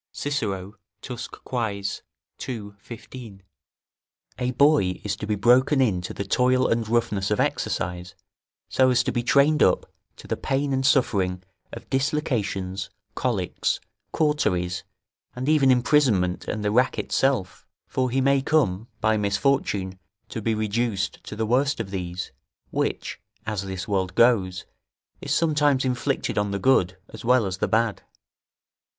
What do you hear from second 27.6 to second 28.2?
bad.